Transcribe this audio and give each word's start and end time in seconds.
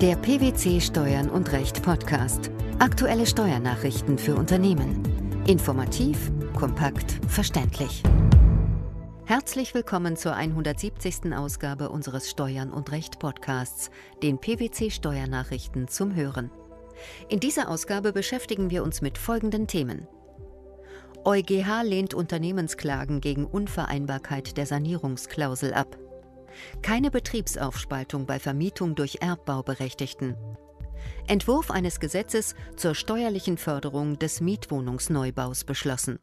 Der 0.00 0.14
PwC 0.14 0.80
Steuern 0.80 1.28
und 1.28 1.50
Recht 1.50 1.82
Podcast. 1.82 2.52
Aktuelle 2.78 3.26
Steuernachrichten 3.26 4.16
für 4.16 4.36
Unternehmen. 4.36 5.02
Informativ, 5.48 6.30
kompakt, 6.56 7.18
verständlich. 7.26 8.04
Herzlich 9.24 9.74
willkommen 9.74 10.16
zur 10.16 10.34
170. 10.34 11.34
Ausgabe 11.34 11.88
unseres 11.88 12.30
Steuern 12.30 12.70
und 12.70 12.92
Recht 12.92 13.18
Podcasts, 13.18 13.90
den 14.22 14.38
PwC 14.38 14.92
Steuernachrichten 14.92 15.88
zum 15.88 16.14
Hören. 16.14 16.52
In 17.28 17.40
dieser 17.40 17.68
Ausgabe 17.68 18.12
beschäftigen 18.12 18.70
wir 18.70 18.84
uns 18.84 19.02
mit 19.02 19.18
folgenden 19.18 19.66
Themen. 19.66 20.06
EuGH 21.24 21.82
lehnt 21.82 22.14
Unternehmensklagen 22.14 23.20
gegen 23.20 23.44
Unvereinbarkeit 23.44 24.58
der 24.58 24.66
Sanierungsklausel 24.66 25.74
ab. 25.74 25.98
Keine 26.82 27.10
Betriebsaufspaltung 27.10 28.26
bei 28.26 28.38
Vermietung 28.38 28.94
durch 28.94 29.18
Erbbauberechtigten. 29.20 30.36
Entwurf 31.26 31.70
eines 31.70 32.00
Gesetzes 32.00 32.54
zur 32.76 32.94
steuerlichen 32.94 33.58
Förderung 33.58 34.18
des 34.18 34.40
Mietwohnungsneubaus 34.40 35.64
beschlossen. 35.64 36.18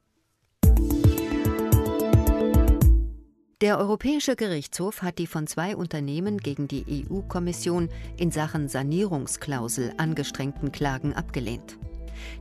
Der 3.61 3.79
Europäische 3.79 4.35
Gerichtshof 4.35 5.01
hat 5.01 5.17
die 5.17 5.27
von 5.27 5.47
zwei 5.47 5.77
Unternehmen 5.77 6.39
gegen 6.39 6.67
die 6.67 7.07
EU-Kommission 7.09 7.89
in 8.17 8.29
Sachen 8.29 8.67
Sanierungsklausel 8.67 9.93
angestrengten 9.97 10.73
Klagen 10.73 11.13
abgelehnt. 11.13 11.77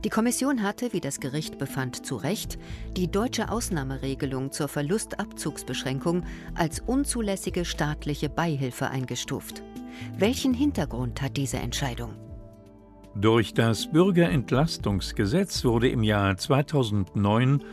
Die 0.03 0.09
Kommission 0.09 0.63
hatte, 0.63 0.93
wie 0.93 1.01
das 1.01 1.19
Gericht 1.19 1.57
befand, 1.57 2.05
zu 2.05 2.15
Recht 2.15 2.57
die 2.95 3.09
deutsche 3.09 3.49
Ausnahmeregelung 3.49 4.51
zur 4.51 4.67
Verlustabzugsbeschränkung 4.67 6.23
als 6.55 6.79
unzulässige 6.79 7.65
staatliche 7.65 8.29
Beihilfe 8.29 8.89
eingestuft. 8.89 9.63
Welchen 10.17 10.53
Hintergrund 10.53 11.21
hat 11.21 11.37
diese 11.37 11.57
Entscheidung? 11.57 12.13
Durch 13.15 13.53
das 13.53 13.89
Bürgerentlastungsgesetz 13.91 15.63
wurde 15.63 15.87
im 15.87 16.03
Jahr 16.03 16.35
2009 16.35 17.63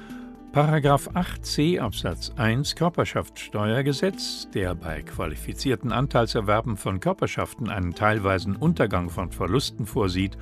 Paragraph 0.53 1.09
8c 1.09 1.81
Absatz 1.81 2.31
1 2.37 2.77
Körperschaftssteuergesetz, 2.77 4.49
der 4.55 4.75
bei 4.75 5.03
qualifizierten 5.03 5.91
Anteilserwerben 5.93 6.77
von 6.77 7.01
Körperschaften 7.01 7.71
einen 7.71 7.95
teilweisen 7.95 8.55
Untergang 8.55 9.09
von 9.09 9.33
Verlusten 9.33 9.87
vorsieht 9.87 10.37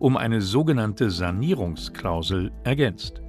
um 0.00 0.16
eine 0.16 0.40
sogenannte 0.40 1.10
Sanierungsklausel 1.10 2.50
ergänzt. 2.64 3.22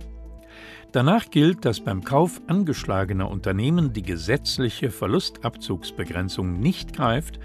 Danach 0.91 1.29
gilt, 1.29 1.63
dass 1.63 1.79
beim 1.79 2.03
Kauf 2.03 2.41
angeschlagener 2.47 3.29
Unternehmen 3.29 3.93
die 3.93 4.01
gesetzliche 4.01 4.89
Verlustabzugsbegrenzung 4.89 6.59
nicht 6.59 6.93
greift, 6.93 7.39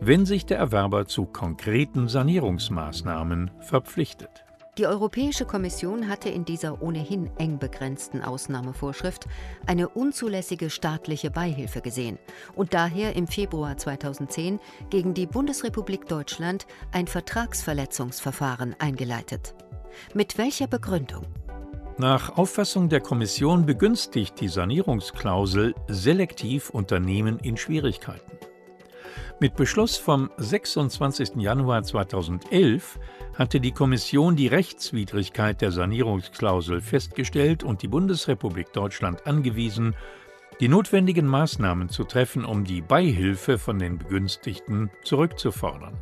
wenn 0.00 0.26
sich 0.26 0.46
der 0.46 0.58
Erwerber 0.58 1.06
zu 1.06 1.24
konkreten 1.24 2.08
Sanierungsmaßnahmen 2.08 3.50
verpflichtet. 3.60 4.44
Die 4.78 4.86
Europäische 4.86 5.44
Kommission 5.44 6.08
hatte 6.08 6.30
in 6.30 6.46
dieser 6.46 6.80
ohnehin 6.80 7.30
eng 7.36 7.58
begrenzten 7.58 8.22
Ausnahmevorschrift 8.22 9.26
eine 9.66 9.90
unzulässige 9.90 10.70
staatliche 10.70 11.30
Beihilfe 11.30 11.82
gesehen 11.82 12.18
und 12.54 12.72
daher 12.72 13.14
im 13.14 13.26
Februar 13.26 13.76
2010 13.76 14.60
gegen 14.88 15.12
die 15.12 15.26
Bundesrepublik 15.26 16.06
Deutschland 16.08 16.66
ein 16.90 17.06
Vertragsverletzungsverfahren 17.06 18.74
eingeleitet. 18.78 19.54
Mit 20.14 20.38
welcher 20.38 20.68
Begründung? 20.68 21.26
Nach 21.98 22.38
Auffassung 22.38 22.88
der 22.88 23.00
Kommission 23.00 23.66
begünstigt 23.66 24.40
die 24.40 24.48
Sanierungsklausel 24.48 25.74
selektiv 25.88 26.70
Unternehmen 26.70 27.38
in 27.40 27.58
Schwierigkeiten. 27.58 28.38
Mit 29.38 29.56
Beschluss 29.56 29.96
vom 29.96 30.30
26. 30.38 31.36
Januar 31.36 31.82
2011 31.82 32.98
hatte 33.34 33.60
die 33.60 33.72
Kommission 33.72 34.36
die 34.36 34.46
Rechtswidrigkeit 34.46 35.60
der 35.60 35.72
Sanierungsklausel 35.72 36.80
festgestellt 36.80 37.64
und 37.64 37.82
die 37.82 37.88
Bundesrepublik 37.88 38.72
Deutschland 38.72 39.26
angewiesen, 39.26 39.94
die 40.60 40.68
notwendigen 40.68 41.26
Maßnahmen 41.26 41.88
zu 41.88 42.04
treffen, 42.04 42.44
um 42.44 42.64
die 42.64 42.82
Beihilfe 42.82 43.58
von 43.58 43.78
den 43.78 43.98
Begünstigten 43.98 44.90
zurückzufordern. 45.02 45.96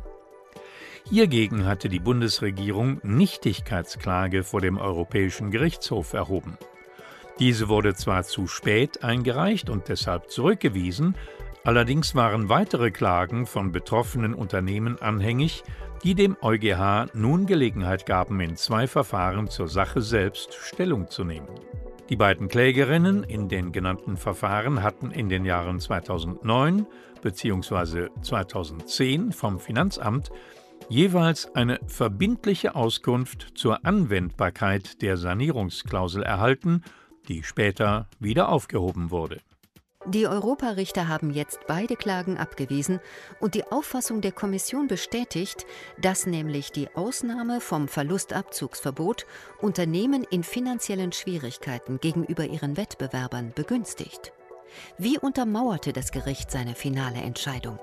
Hiergegen 1.09 1.65
hatte 1.65 1.89
die 1.89 1.99
Bundesregierung 1.99 2.99
Nichtigkeitsklage 3.03 4.43
vor 4.43 4.61
dem 4.61 4.77
Europäischen 4.77 5.51
Gerichtshof 5.51 6.13
erhoben. 6.13 6.57
Diese 7.39 7.69
wurde 7.69 7.95
zwar 7.95 8.23
zu 8.23 8.47
spät 8.47 9.03
eingereicht 9.03 9.69
und 9.69 9.87
deshalb 9.87 10.29
zurückgewiesen, 10.29 11.15
allerdings 11.63 12.13
waren 12.13 12.49
weitere 12.49 12.91
Klagen 12.91 13.47
von 13.47 13.71
betroffenen 13.71 14.35
Unternehmen 14.35 15.01
anhängig, 15.01 15.63
die 16.03 16.15
dem 16.15 16.35
EuGH 16.41 17.13
nun 17.13 17.45
Gelegenheit 17.45 18.05
gaben, 18.05 18.39
in 18.39 18.55
zwei 18.55 18.87
Verfahren 18.87 19.49
zur 19.49 19.67
Sache 19.67 20.01
selbst 20.01 20.53
Stellung 20.53 21.09
zu 21.09 21.23
nehmen. 21.23 21.47
Die 22.09 22.15
beiden 22.15 22.47
Klägerinnen 22.47 23.23
in 23.23 23.47
den 23.47 23.71
genannten 23.71 24.17
Verfahren 24.17 24.83
hatten 24.83 25.11
in 25.11 25.29
den 25.29 25.45
Jahren 25.45 25.79
2009 25.79 26.85
bzw. 27.21 28.09
2010 28.21 29.31
vom 29.31 29.59
Finanzamt 29.59 30.31
jeweils 30.89 31.53
eine 31.55 31.79
verbindliche 31.87 32.75
Auskunft 32.75 33.51
zur 33.55 33.85
Anwendbarkeit 33.85 35.01
der 35.01 35.15
Sanierungsklausel 35.15 36.23
erhalten, 36.23 36.83
die 37.27 37.43
später 37.43 38.09
wieder 38.19 38.49
aufgehoben 38.49 39.11
wurde. 39.11 39.39
Die 40.07 40.25
Europarichter 40.25 41.07
haben 41.07 41.29
jetzt 41.29 41.59
beide 41.67 41.95
Klagen 41.95 42.37
abgewiesen 42.37 42.99
und 43.39 43.53
die 43.53 43.65
Auffassung 43.71 44.21
der 44.21 44.31
Kommission 44.31 44.87
bestätigt, 44.87 45.65
dass 45.99 46.25
nämlich 46.25 46.71
die 46.71 46.89
Ausnahme 46.95 47.61
vom 47.61 47.87
Verlustabzugsverbot 47.87 49.27
Unternehmen 49.61 50.23
in 50.23 50.43
finanziellen 50.43 51.11
Schwierigkeiten 51.11 51.99
gegenüber 51.99 52.45
ihren 52.45 52.77
Wettbewerbern 52.77 53.51
begünstigt. 53.53 54.33
Wie 54.97 55.19
untermauerte 55.19 55.93
das 55.93 56.11
Gericht 56.11 56.49
seine 56.49 56.73
finale 56.73 57.19
Entscheidung? 57.19 57.77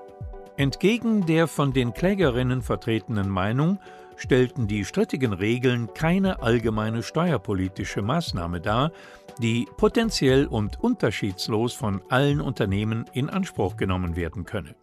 Entgegen 0.56 1.24
der 1.24 1.46
von 1.46 1.72
den 1.72 1.94
Klägerinnen 1.94 2.62
vertretenen 2.62 3.28
Meinung 3.28 3.78
stellten 4.18 4.66
die 4.66 4.84
strittigen 4.84 5.32
Regeln 5.32 5.88
keine 5.94 6.42
allgemeine 6.42 7.02
steuerpolitische 7.02 8.02
Maßnahme 8.02 8.60
dar, 8.60 8.92
die 9.40 9.66
potenziell 9.76 10.46
und 10.46 10.80
unterschiedslos 10.80 11.72
von 11.72 12.02
allen 12.10 12.40
Unternehmen 12.40 13.06
in 13.12 13.30
Anspruch 13.30 13.76
genommen 13.76 14.16
werden 14.16 14.44
könne. 14.44 14.74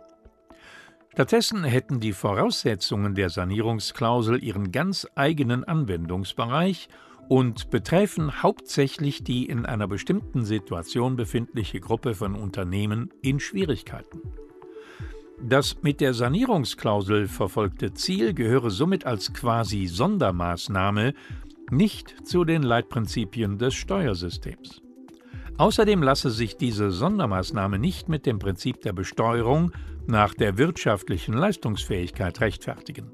Stattdessen 1.11 1.63
hätten 1.63 1.99
die 1.99 2.13
Voraussetzungen 2.13 3.15
der 3.15 3.29
Sanierungsklausel 3.29 4.43
ihren 4.43 4.71
ganz 4.71 5.07
eigenen 5.15 5.63
Anwendungsbereich 5.63 6.89
und 7.29 7.69
betreffen 7.69 8.43
hauptsächlich 8.43 9.23
die 9.23 9.45
in 9.45 9.65
einer 9.65 9.87
bestimmten 9.87 10.45
Situation 10.45 11.15
befindliche 11.15 11.79
Gruppe 11.79 12.15
von 12.15 12.35
Unternehmen 12.35 13.09
in 13.21 13.39
Schwierigkeiten. 13.39 14.21
Das 15.41 15.81
mit 15.81 16.01
der 16.01 16.13
Sanierungsklausel 16.13 17.27
verfolgte 17.27 17.93
Ziel 17.93 18.33
gehöre 18.33 18.69
somit 18.69 19.05
als 19.05 19.33
quasi 19.33 19.85
Sondermaßnahme 19.87 21.13
nicht 21.71 22.15
zu 22.25 22.45
den 22.45 22.63
Leitprinzipien 22.63 23.57
des 23.57 23.73
Steuersystems. 23.73 24.81
Außerdem 25.57 26.03
lasse 26.03 26.29
sich 26.29 26.57
diese 26.57 26.91
Sondermaßnahme 26.91 27.79
nicht 27.79 28.09
mit 28.09 28.25
dem 28.25 28.39
Prinzip 28.39 28.81
der 28.81 28.93
Besteuerung 28.93 29.71
nach 30.07 30.33
der 30.33 30.57
wirtschaftlichen 30.57 31.33
Leistungsfähigkeit 31.33 32.41
rechtfertigen. 32.41 33.11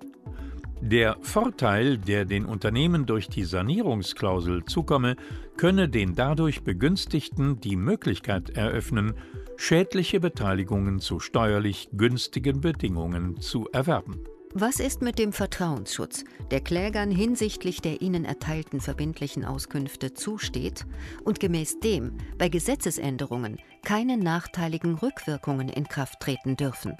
Der 0.82 1.18
Vorteil, 1.22 2.00
der 2.00 2.26
den 2.26 2.46
Unternehmen 2.46 3.06
durch 3.06 3.30
die 3.30 3.44
Sanierungsklausel 3.44 4.66
zukomme, 4.66 5.16
könne 5.62 5.88
den 5.88 6.16
dadurch 6.16 6.64
Begünstigten 6.64 7.62
die 7.62 7.76
Möglichkeit 7.76 8.50
eröffnen, 8.50 9.14
schädliche 9.58 10.20
Beteiligungen 10.20 11.00
zu 11.00 11.20
steuerlich 11.20 11.90
günstigen 11.94 12.62
Bedingungen 12.62 13.40
zu 13.40 13.70
erwerben. 13.72 14.24
Was 14.56 14.80
ist 14.80 15.04
mit 15.04 15.20
dem 15.20 15.32
Vertrauensschutz, 15.32 16.24
der 16.50 16.62
Klägern 16.62 17.12
hinsichtlich 17.12 17.80
der 17.80 18.02
ihnen 18.02 18.26
erteilten 18.26 18.82
verbindlichen 18.82 19.46
Auskünfte 19.46 20.16
zusteht 20.16 20.88
und 21.24 21.40
gemäß 21.40 21.80
dem 21.80 22.18
bei 22.40 22.50
Gesetzesänderungen 22.50 23.60
keine 23.84 24.18
nachteiligen 24.18 24.96
Rückwirkungen 24.96 25.70
in 25.70 25.88
Kraft 25.88 26.22
treten 26.22 26.58
dürfen? 26.58 26.98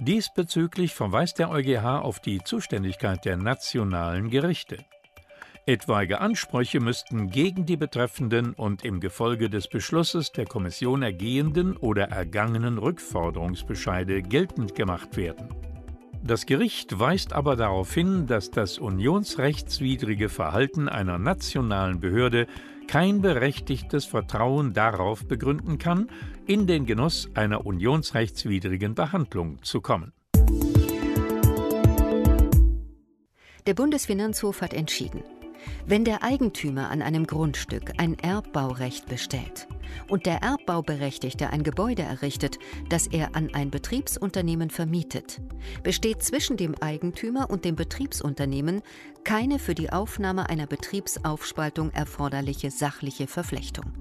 Diesbezüglich 0.00 0.92
verweist 0.92 1.38
der 1.38 1.48
EuGH 1.48 2.02
auf 2.02 2.20
die 2.20 2.40
Zuständigkeit 2.44 3.24
der 3.24 3.38
nationalen 3.38 4.28
Gerichte. 4.28 4.84
Etwaige 5.64 6.20
Ansprüche 6.20 6.80
müssten 6.80 7.30
gegen 7.30 7.66
die 7.66 7.76
betreffenden 7.76 8.52
und 8.52 8.84
im 8.84 8.98
Gefolge 8.98 9.48
des 9.48 9.68
Beschlusses 9.68 10.32
der 10.32 10.44
Kommission 10.44 11.02
ergehenden 11.02 11.76
oder 11.76 12.08
ergangenen 12.08 12.78
Rückforderungsbescheide 12.78 14.22
geltend 14.22 14.74
gemacht 14.74 15.16
werden. 15.16 15.48
Das 16.24 16.46
Gericht 16.46 16.98
weist 16.98 17.32
aber 17.32 17.54
darauf 17.54 17.94
hin, 17.94 18.26
dass 18.26 18.50
das 18.50 18.78
unionsrechtswidrige 18.78 20.28
Verhalten 20.28 20.88
einer 20.88 21.18
nationalen 21.18 22.00
Behörde 22.00 22.48
kein 22.88 23.20
berechtigtes 23.20 24.04
Vertrauen 24.04 24.72
darauf 24.72 25.28
begründen 25.28 25.78
kann, 25.78 26.08
in 26.44 26.66
den 26.66 26.86
Genuss 26.86 27.28
einer 27.34 27.64
unionsrechtswidrigen 27.64 28.96
Behandlung 28.96 29.62
zu 29.62 29.80
kommen. 29.80 30.12
Der 33.68 33.74
Bundesfinanzhof 33.74 34.60
hat 34.60 34.74
entschieden, 34.74 35.22
wenn 35.86 36.04
der 36.04 36.22
Eigentümer 36.22 36.90
an 36.90 37.02
einem 37.02 37.26
Grundstück 37.26 37.92
ein 37.98 38.18
Erbbaurecht 38.18 39.06
bestellt 39.06 39.68
und 40.08 40.26
der 40.26 40.42
Erbbauberechtigte 40.42 41.50
ein 41.50 41.62
Gebäude 41.62 42.02
errichtet, 42.02 42.58
das 42.88 43.06
er 43.06 43.36
an 43.36 43.50
ein 43.54 43.70
Betriebsunternehmen 43.70 44.70
vermietet, 44.70 45.40
besteht 45.82 46.22
zwischen 46.22 46.56
dem 46.56 46.74
Eigentümer 46.80 47.50
und 47.50 47.64
dem 47.64 47.76
Betriebsunternehmen 47.76 48.82
keine 49.24 49.58
für 49.58 49.74
die 49.74 49.90
Aufnahme 49.90 50.48
einer 50.48 50.66
Betriebsaufspaltung 50.66 51.90
erforderliche 51.90 52.70
sachliche 52.70 53.26
Verflechtung. 53.26 53.92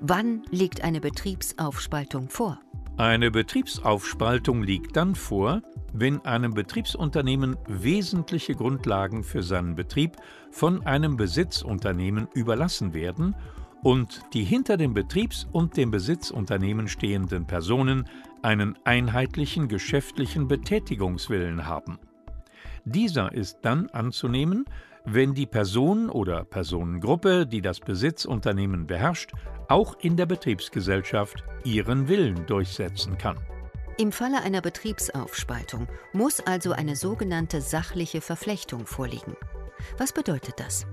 Wann 0.00 0.42
liegt 0.50 0.82
eine 0.84 1.00
Betriebsaufspaltung 1.00 2.28
vor? 2.28 2.60
Eine 2.96 3.30
Betriebsaufspaltung 3.30 4.62
liegt 4.62 4.96
dann 4.96 5.14
vor, 5.14 5.62
wenn 6.00 6.24
einem 6.24 6.54
Betriebsunternehmen 6.54 7.56
wesentliche 7.66 8.54
Grundlagen 8.54 9.24
für 9.24 9.42
seinen 9.42 9.74
Betrieb 9.74 10.16
von 10.50 10.86
einem 10.86 11.16
Besitzunternehmen 11.16 12.28
überlassen 12.34 12.94
werden 12.94 13.34
und 13.82 14.22
die 14.32 14.44
hinter 14.44 14.76
dem 14.76 14.94
Betriebs- 14.94 15.46
und 15.52 15.76
dem 15.76 15.90
Besitzunternehmen 15.90 16.88
stehenden 16.88 17.46
Personen 17.46 18.08
einen 18.42 18.76
einheitlichen 18.84 19.68
geschäftlichen 19.68 20.48
Betätigungswillen 20.48 21.66
haben. 21.66 21.98
Dieser 22.84 23.32
ist 23.32 23.58
dann 23.62 23.88
anzunehmen, 23.90 24.64
wenn 25.04 25.34
die 25.34 25.46
Person 25.46 26.10
oder 26.10 26.44
Personengruppe, 26.44 27.46
die 27.46 27.62
das 27.62 27.80
Besitzunternehmen 27.80 28.86
beherrscht, 28.86 29.32
auch 29.68 29.98
in 30.00 30.16
der 30.16 30.26
Betriebsgesellschaft 30.26 31.44
ihren 31.64 32.08
Willen 32.08 32.46
durchsetzen 32.46 33.16
kann. 33.16 33.38
Im 34.00 34.12
Falle 34.12 34.40
einer 34.42 34.60
Betriebsaufspaltung 34.60 35.88
muss 36.12 36.38
also 36.38 36.70
eine 36.70 36.94
sogenannte 36.94 37.60
sachliche 37.60 38.20
Verflechtung 38.20 38.86
vorliegen. 38.86 39.36
Was 39.96 40.12
bedeutet 40.12 40.60
das? 40.60 40.86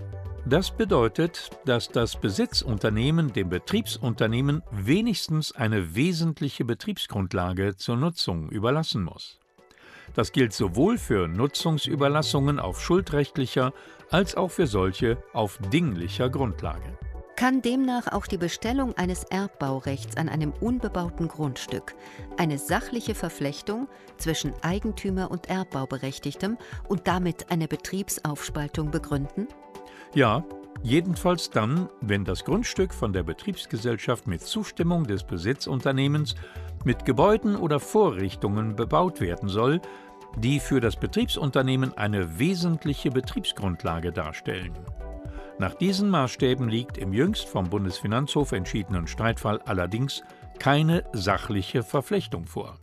Das 0.47 0.75
bedeutet, 0.75 1.51
dass 1.65 1.89
das 1.89 2.19
Besitzunternehmen 2.19 3.31
dem 3.31 3.49
Betriebsunternehmen 3.49 4.63
wenigstens 4.71 5.51
eine 5.51 5.93
wesentliche 5.93 6.65
Betriebsgrundlage 6.65 7.75
zur 7.75 7.95
Nutzung 7.95 8.49
überlassen 8.49 9.03
muss. 9.03 9.39
Das 10.15 10.31
gilt 10.31 10.53
sowohl 10.53 10.97
für 10.97 11.27
Nutzungsüberlassungen 11.27 12.57
auf 12.57 12.81
schuldrechtlicher 12.81 13.71
als 14.09 14.33
auch 14.33 14.49
für 14.49 14.65
solche 14.65 15.17
auf 15.31 15.59
dinglicher 15.71 16.31
Grundlage 16.31 16.97
kann 17.35 17.61
demnach 17.61 18.11
auch 18.11 18.27
die 18.27 18.37
Bestellung 18.37 18.97
eines 18.97 19.23
Erbbaurechts 19.25 20.17
an 20.17 20.29
einem 20.29 20.53
unbebauten 20.61 21.27
Grundstück 21.27 21.95
eine 22.37 22.57
sachliche 22.57 23.15
Verflechtung 23.15 23.87
zwischen 24.17 24.53
Eigentümer 24.61 25.31
und 25.31 25.49
Erbbauberechtigtem 25.49 26.57
und 26.87 27.07
damit 27.07 27.51
eine 27.51 27.67
Betriebsaufspaltung 27.67 28.91
begründen? 28.91 29.47
Ja, 30.13 30.45
jedenfalls 30.81 31.49
dann, 31.49 31.89
wenn 32.01 32.23
das 32.23 32.45
Grundstück 32.45 32.93
von 32.93 33.11
der 33.11 33.23
Betriebsgesellschaft 33.23 34.27
mit 34.27 34.41
Zustimmung 34.41 35.05
des 35.05 35.23
Besitzunternehmens 35.23 36.35
mit 36.85 37.05
Gebäuden 37.05 37.55
oder 37.55 37.79
Vorrichtungen 37.79 38.75
bebaut 38.75 39.19
werden 39.19 39.49
soll, 39.49 39.81
die 40.37 40.59
für 40.59 40.79
das 40.79 40.95
Betriebsunternehmen 40.95 41.97
eine 41.97 42.39
wesentliche 42.39 43.09
Betriebsgrundlage 43.09 44.11
darstellen. 44.11 44.73
Nach 45.57 45.73
diesen 45.73 46.09
Maßstäben 46.09 46.67
liegt 46.67 46.97
im 46.97 47.13
jüngst 47.13 47.47
vom 47.47 47.69
Bundesfinanzhof 47.69 48.51
entschiedenen 48.51 49.07
Streitfall 49.07 49.61
allerdings 49.61 50.21
keine 50.59 51.05
sachliche 51.13 51.81
Verflechtung 51.81 52.45
vor. 52.45 52.77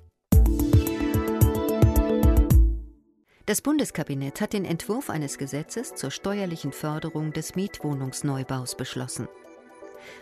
Das 3.45 3.61
Bundeskabinett 3.61 4.41
hat 4.41 4.55
den 4.55 4.65
Entwurf 4.65 5.11
eines 5.11 5.37
Gesetzes 5.37 5.95
zur 5.95 6.11
steuerlichen 6.11 6.73
Förderung 6.73 7.35
des 7.35 7.57
Mietwohnungsneubaus 7.57 8.77
beschlossen. 8.77 9.29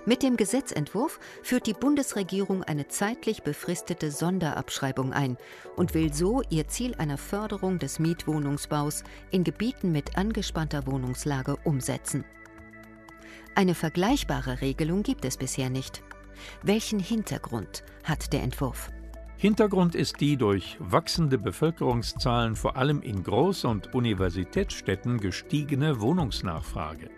Mit 0.05 0.23
dem 0.23 0.37
Gesetzentwurf 0.37 1.21
führt 1.43 1.67
die 1.67 1.73
Bundesregierung 1.73 2.65
eine 2.65 2.89
zeitlich 2.89 3.45
befristete 3.45 4.11
Sonderabschreibung 4.11 5.13
ein 5.13 5.37
und 5.77 5.95
will 5.95 6.13
so 6.13 6.43
ihr 6.51 6.67
Ziel 6.67 6.95
einer 6.97 7.17
Förderung 7.17 7.79
des 7.79 7.99
Mietwohnungsbaus 7.99 9.05
in 9.31 9.45
Gebieten 9.45 9.93
mit 9.93 10.19
angespannter 10.19 10.87
Wohnungslage 10.87 11.57
umsetzen. 11.65 12.25
Eine 13.55 13.75
vergleichbare 13.75 14.61
Regelung 14.61 15.03
gibt 15.03 15.25
es 15.25 15.37
bisher 15.37 15.71
nicht. 15.71 16.03
Welchen 16.63 17.01
Hintergrund 17.01 17.83
hat 18.05 18.33
der 18.33 18.43
Entwurf? 18.43 18.91
Hintergrund 19.37 19.95
ist 19.95 20.21
die 20.21 20.37
durch 20.37 20.77
wachsende 20.79 21.39
Bevölkerungszahlen 21.39 22.57
vor 22.57 22.77
allem 22.77 23.03
in 23.03 23.25
Groß- 23.25 23.67
und 23.67 23.95
Universitätsstädten 23.95 25.19
gestiegene 25.19 26.01
Wohnungsnachfrage. 26.01 27.11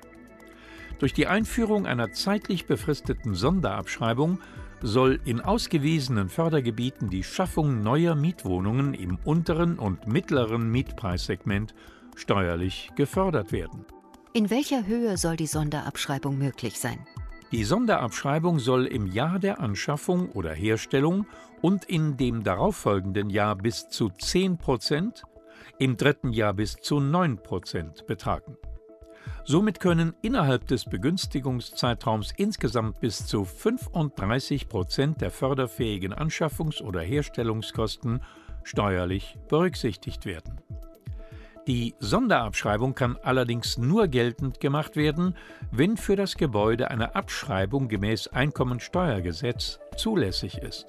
Durch 0.99 1.13
die 1.13 1.27
Einführung 1.27 1.85
einer 1.87 2.13
zeitlich 2.13 2.67
befristeten 2.67 3.35
Sonderabschreibung 3.35 4.39
soll 4.81 5.21
in 5.25 5.41
ausgewiesenen 5.41 6.29
Fördergebieten 6.29 7.11
die 7.11 7.25
Schaffung 7.25 7.83
neuer 7.83 8.15
Mietwohnungen 8.15 8.95
im 8.95 9.19
unteren 9.25 9.79
und 9.79 10.07
mittleren 10.07 10.71
Mietpreissegment 10.71 11.75
steuerlich 12.17 12.91
gefördert 12.97 13.53
werden. 13.53 13.85
In 14.35 14.49
welcher 14.49 14.87
Höhe 14.87 15.19
soll 15.19 15.37
die 15.37 15.47
Sonderabschreibung 15.47 16.39
möglich 16.39 16.81
sein? 16.81 17.07
Die 17.51 17.65
Sonderabschreibung 17.65 18.61
soll 18.61 18.87
im 18.87 19.07
Jahr 19.07 19.39
der 19.39 19.61
Anschaffung 19.61 20.31
oder 20.31 20.55
Herstellung 20.55 21.27
und 21.61 21.85
in 21.85 22.17
dem 22.17 22.43
darauffolgenden 22.43 23.29
Jahr 23.29 23.57
bis 23.57 23.91
zu 23.91 24.09
10 24.09 24.57
Prozent, 24.57 25.25
im 25.79 25.99
dritten 25.99 26.33
Jahr 26.33 26.55
bis 26.55 26.77
zu 26.77 26.99
9 26.99 27.43
Prozent 27.43 28.07
betragen. 28.07 28.57
Somit 29.45 29.81
können 29.81 30.15
innerhalb 30.23 30.67
des 30.67 30.87
Begünstigungszeitraums 30.87 32.33
insgesamt 32.35 33.01
bis 33.01 33.27
zu 33.27 33.45
35 33.45 34.67
Prozent 34.71 35.21
der 35.21 35.31
förderfähigen 35.31 36.15
Anschaffungs- 36.15 36.81
oder 36.81 37.03
Herstellungskosten 37.03 38.23
steuerlich 38.65 39.37
berücksichtigt 39.49 40.25
werden. 40.25 40.63
Die 41.69 41.95
Sonderabschreibung 42.01 42.97
kann 42.97 43.17
allerdings 43.23 43.79
nur 43.79 44.09
geltend 44.09 44.59
gemacht 44.59 44.97
werden, 44.97 45.37
wenn 45.71 45.97
für 45.97 46.17
das 46.17 46.37
Gebäude 46.37 46.91
eine 46.91 47.15
Abschreibung 47.15 47.87
gemäß 47.87 48.27
Einkommensteuergesetz 48.29 49.79
zulässig 49.97 50.59
ist. 50.59 50.87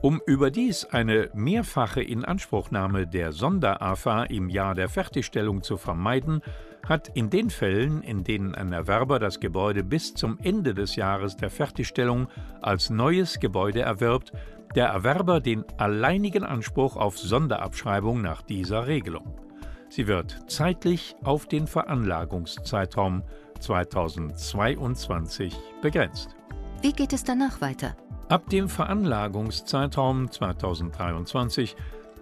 Um 0.00 0.22
überdies 0.24 0.86
eine 0.86 1.28
mehrfache 1.34 2.00
Inanspruchnahme 2.00 3.06
der 3.06 3.32
Sonder-AFA 3.32 4.24
im 4.24 4.48
Jahr 4.48 4.74
der 4.74 4.88
Fertigstellung 4.88 5.62
zu 5.62 5.76
vermeiden, 5.76 6.40
hat 6.88 7.08
in 7.14 7.28
den 7.28 7.50
Fällen, 7.50 8.02
in 8.02 8.24
denen 8.24 8.54
ein 8.54 8.72
Erwerber 8.72 9.18
das 9.18 9.38
Gebäude 9.38 9.84
bis 9.84 10.14
zum 10.14 10.38
Ende 10.42 10.72
des 10.72 10.96
Jahres 10.96 11.36
der 11.36 11.50
Fertigstellung 11.50 12.28
als 12.62 12.88
neues 12.88 13.38
Gebäude 13.38 13.82
erwirbt, 13.82 14.32
der 14.74 14.86
Erwerber 14.86 15.40
den 15.40 15.64
alleinigen 15.76 16.44
Anspruch 16.44 16.96
auf 16.96 17.18
Sonderabschreibung 17.18 18.22
nach 18.22 18.40
dieser 18.40 18.86
Regelung. 18.86 19.47
Sie 19.88 20.06
wird 20.06 20.38
zeitlich 20.48 21.16
auf 21.24 21.46
den 21.46 21.66
Veranlagungszeitraum 21.66 23.22
2022 23.60 25.54
begrenzt. 25.82 26.36
Wie 26.82 26.92
geht 26.92 27.12
es 27.12 27.24
danach 27.24 27.60
weiter? 27.60 27.96
Ab 28.28 28.48
dem 28.50 28.68
Veranlagungszeitraum 28.68 30.30
2023 30.30 31.74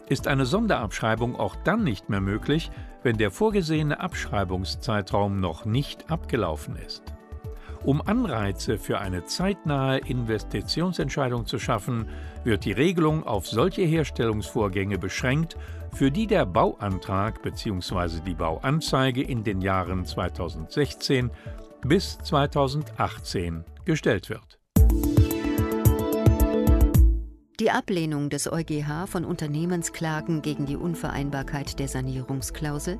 ist 0.08 0.28
eine 0.28 0.46
Sonderabschreibung 0.46 1.34
auch 1.36 1.56
dann 1.64 1.82
nicht 1.82 2.08
mehr 2.08 2.20
möglich, 2.20 2.70
wenn 3.02 3.18
der 3.18 3.32
vorgesehene 3.32 3.98
Abschreibungszeitraum 3.98 5.40
noch 5.40 5.64
nicht 5.64 6.10
abgelaufen 6.10 6.76
ist. 6.76 7.02
Um 7.84 8.00
Anreize 8.00 8.78
für 8.78 8.98
eine 8.98 9.24
zeitnahe 9.24 9.98
Investitionsentscheidung 9.98 11.46
zu 11.46 11.58
schaffen, 11.58 12.08
wird 12.42 12.64
die 12.64 12.72
Regelung 12.72 13.24
auf 13.24 13.46
solche 13.46 13.82
Herstellungsvorgänge 13.82 14.98
beschränkt, 14.98 15.56
für 15.96 16.10
die 16.10 16.26
der 16.26 16.44
Bauantrag 16.44 17.40
bzw. 17.40 18.20
die 18.20 18.34
Bauanzeige 18.34 19.22
in 19.22 19.44
den 19.44 19.62
Jahren 19.62 20.04
2016 20.04 21.30
bis 21.86 22.18
2018 22.18 23.64
gestellt 23.86 24.28
wird. 24.28 24.58
Die 27.58 27.70
Ablehnung 27.70 28.28
des 28.28 28.52
EuGH 28.52 29.06
von 29.06 29.24
Unternehmensklagen 29.24 30.42
gegen 30.42 30.66
die 30.66 30.76
Unvereinbarkeit 30.76 31.78
der 31.78 31.88
Sanierungsklausel 31.88 32.98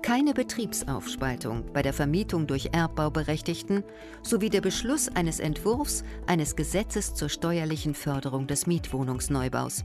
keine 0.00 0.32
Betriebsaufspaltung 0.32 1.70
bei 1.74 1.82
der 1.82 1.92
Vermietung 1.92 2.46
durch 2.46 2.70
Erbbauberechtigten 2.72 3.84
sowie 4.22 4.48
der 4.48 4.62
Beschluss 4.62 5.14
eines 5.14 5.38
Entwurfs 5.38 6.02
eines 6.26 6.56
Gesetzes 6.56 7.14
zur 7.14 7.28
steuerlichen 7.28 7.94
Förderung 7.94 8.46
des 8.46 8.66
Mietwohnungsneubaus. 8.66 9.84